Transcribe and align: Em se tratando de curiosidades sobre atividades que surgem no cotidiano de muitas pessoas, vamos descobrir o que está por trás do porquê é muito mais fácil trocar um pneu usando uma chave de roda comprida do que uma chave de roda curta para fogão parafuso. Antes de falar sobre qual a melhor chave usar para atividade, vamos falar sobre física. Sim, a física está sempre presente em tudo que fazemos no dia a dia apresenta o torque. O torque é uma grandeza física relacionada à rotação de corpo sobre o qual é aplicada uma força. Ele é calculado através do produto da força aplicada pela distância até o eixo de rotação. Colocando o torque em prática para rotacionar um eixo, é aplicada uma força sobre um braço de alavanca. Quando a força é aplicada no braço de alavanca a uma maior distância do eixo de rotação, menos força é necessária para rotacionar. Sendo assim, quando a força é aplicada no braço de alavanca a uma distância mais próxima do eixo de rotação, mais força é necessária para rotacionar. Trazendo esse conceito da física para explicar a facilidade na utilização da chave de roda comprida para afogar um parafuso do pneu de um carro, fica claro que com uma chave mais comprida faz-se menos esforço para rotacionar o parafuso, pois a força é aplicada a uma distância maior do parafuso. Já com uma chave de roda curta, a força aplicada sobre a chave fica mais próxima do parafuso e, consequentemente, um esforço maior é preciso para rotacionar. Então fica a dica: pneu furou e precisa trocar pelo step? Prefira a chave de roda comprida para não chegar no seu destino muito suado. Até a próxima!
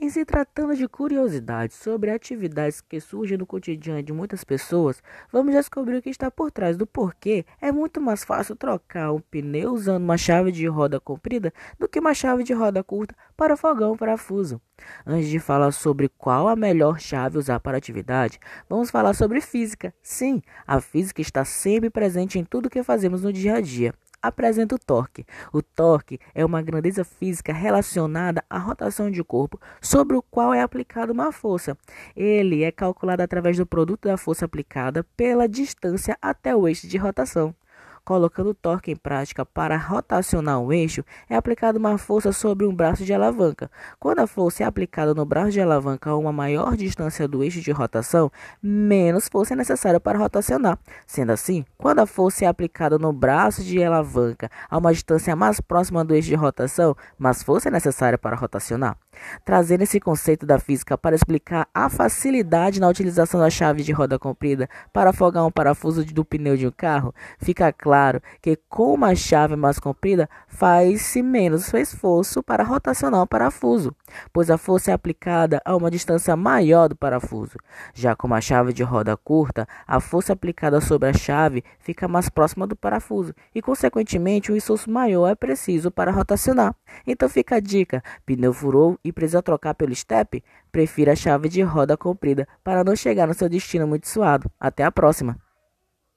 Em 0.00 0.08
se 0.08 0.24
tratando 0.24 0.76
de 0.76 0.86
curiosidades 0.86 1.76
sobre 1.76 2.12
atividades 2.12 2.80
que 2.80 3.00
surgem 3.00 3.36
no 3.36 3.44
cotidiano 3.44 4.00
de 4.00 4.12
muitas 4.12 4.44
pessoas, 4.44 5.02
vamos 5.32 5.52
descobrir 5.52 5.96
o 5.96 6.02
que 6.02 6.08
está 6.08 6.30
por 6.30 6.52
trás 6.52 6.76
do 6.76 6.86
porquê 6.86 7.44
é 7.60 7.72
muito 7.72 8.00
mais 8.00 8.22
fácil 8.22 8.54
trocar 8.54 9.12
um 9.12 9.18
pneu 9.18 9.72
usando 9.72 10.04
uma 10.04 10.16
chave 10.16 10.52
de 10.52 10.64
roda 10.68 11.00
comprida 11.00 11.52
do 11.80 11.88
que 11.88 11.98
uma 11.98 12.14
chave 12.14 12.44
de 12.44 12.52
roda 12.52 12.84
curta 12.84 13.12
para 13.36 13.56
fogão 13.56 13.96
parafuso. 13.96 14.60
Antes 15.04 15.28
de 15.28 15.40
falar 15.40 15.72
sobre 15.72 16.08
qual 16.08 16.46
a 16.46 16.54
melhor 16.54 17.00
chave 17.00 17.36
usar 17.36 17.58
para 17.58 17.76
atividade, 17.76 18.38
vamos 18.68 18.92
falar 18.92 19.14
sobre 19.14 19.40
física. 19.40 19.92
Sim, 20.00 20.40
a 20.64 20.80
física 20.80 21.20
está 21.20 21.44
sempre 21.44 21.90
presente 21.90 22.38
em 22.38 22.44
tudo 22.44 22.70
que 22.70 22.84
fazemos 22.84 23.24
no 23.24 23.32
dia 23.32 23.56
a 23.56 23.60
dia 23.60 23.92
apresenta 24.22 24.74
o 24.74 24.78
torque. 24.78 25.24
O 25.52 25.62
torque 25.62 26.18
é 26.34 26.44
uma 26.44 26.62
grandeza 26.62 27.04
física 27.04 27.52
relacionada 27.52 28.44
à 28.48 28.58
rotação 28.58 29.10
de 29.10 29.22
corpo 29.22 29.60
sobre 29.80 30.16
o 30.16 30.22
qual 30.22 30.52
é 30.52 30.62
aplicada 30.62 31.12
uma 31.12 31.32
força. 31.32 31.76
Ele 32.16 32.62
é 32.62 32.72
calculado 32.72 33.22
através 33.22 33.56
do 33.56 33.66
produto 33.66 34.08
da 34.08 34.16
força 34.16 34.44
aplicada 34.44 35.04
pela 35.16 35.48
distância 35.48 36.16
até 36.20 36.54
o 36.54 36.66
eixo 36.68 36.86
de 36.86 36.96
rotação. 36.96 37.54
Colocando 38.08 38.48
o 38.48 38.54
torque 38.54 38.90
em 38.90 38.96
prática 38.96 39.44
para 39.44 39.76
rotacionar 39.76 40.58
um 40.58 40.72
eixo, 40.72 41.04
é 41.28 41.36
aplicada 41.36 41.78
uma 41.78 41.98
força 41.98 42.32
sobre 42.32 42.64
um 42.64 42.74
braço 42.74 43.04
de 43.04 43.12
alavanca. 43.12 43.70
Quando 44.00 44.20
a 44.20 44.26
força 44.26 44.62
é 44.62 44.66
aplicada 44.66 45.12
no 45.12 45.26
braço 45.26 45.50
de 45.50 45.60
alavanca 45.60 46.08
a 46.08 46.16
uma 46.16 46.32
maior 46.32 46.74
distância 46.74 47.28
do 47.28 47.44
eixo 47.44 47.60
de 47.60 47.70
rotação, 47.70 48.32
menos 48.62 49.28
força 49.28 49.52
é 49.52 49.56
necessária 49.58 50.00
para 50.00 50.18
rotacionar. 50.18 50.78
Sendo 51.06 51.32
assim, 51.32 51.66
quando 51.76 51.98
a 51.98 52.06
força 52.06 52.46
é 52.46 52.48
aplicada 52.48 52.98
no 52.98 53.12
braço 53.12 53.62
de 53.62 53.84
alavanca 53.84 54.50
a 54.70 54.78
uma 54.78 54.90
distância 54.90 55.36
mais 55.36 55.60
próxima 55.60 56.02
do 56.02 56.14
eixo 56.14 56.30
de 56.30 56.34
rotação, 56.34 56.96
mais 57.18 57.42
força 57.42 57.68
é 57.68 57.70
necessária 57.70 58.16
para 58.16 58.36
rotacionar. 58.36 58.96
Trazendo 59.44 59.82
esse 59.82 60.00
conceito 60.00 60.46
da 60.46 60.58
física 60.58 60.96
para 60.96 61.14
explicar 61.14 61.68
a 61.74 61.90
facilidade 61.90 62.80
na 62.80 62.88
utilização 62.88 63.38
da 63.38 63.50
chave 63.50 63.82
de 63.82 63.92
roda 63.92 64.18
comprida 64.18 64.66
para 64.94 65.10
afogar 65.10 65.44
um 65.44 65.50
parafuso 65.50 66.04
do 66.06 66.24
pneu 66.24 66.56
de 66.56 66.66
um 66.66 66.70
carro, 66.70 67.14
fica 67.38 67.70
claro 67.98 68.22
que 68.40 68.56
com 68.68 68.94
uma 68.94 69.14
chave 69.14 69.56
mais 69.56 69.78
comprida 69.78 70.28
faz-se 70.46 71.20
menos 71.20 71.72
esforço 71.74 72.42
para 72.42 72.62
rotacionar 72.62 73.22
o 73.22 73.26
parafuso, 73.26 73.94
pois 74.32 74.50
a 74.50 74.56
força 74.56 74.92
é 74.92 74.94
aplicada 74.94 75.60
a 75.64 75.74
uma 75.74 75.90
distância 75.90 76.36
maior 76.36 76.88
do 76.88 76.96
parafuso. 76.96 77.58
Já 77.92 78.14
com 78.14 78.28
uma 78.28 78.40
chave 78.40 78.72
de 78.72 78.84
roda 78.84 79.16
curta, 79.16 79.66
a 79.86 79.98
força 80.00 80.32
aplicada 80.32 80.80
sobre 80.80 81.08
a 81.08 81.12
chave 81.12 81.64
fica 81.80 82.06
mais 82.06 82.28
próxima 82.28 82.66
do 82.66 82.76
parafuso 82.76 83.34
e, 83.54 83.60
consequentemente, 83.60 84.52
um 84.52 84.56
esforço 84.56 84.90
maior 84.90 85.28
é 85.28 85.34
preciso 85.34 85.90
para 85.90 86.12
rotacionar. 86.12 86.74
Então 87.06 87.28
fica 87.28 87.56
a 87.56 87.60
dica: 87.60 88.02
pneu 88.24 88.52
furou 88.52 88.98
e 89.02 89.12
precisa 89.12 89.42
trocar 89.42 89.74
pelo 89.74 89.94
step? 89.94 90.42
Prefira 90.70 91.12
a 91.12 91.16
chave 91.16 91.48
de 91.48 91.62
roda 91.62 91.96
comprida 91.96 92.46
para 92.62 92.84
não 92.84 92.94
chegar 92.94 93.26
no 93.26 93.34
seu 93.34 93.48
destino 93.48 93.86
muito 93.86 94.06
suado. 94.08 94.50
Até 94.60 94.84
a 94.84 94.92
próxima! 94.92 95.47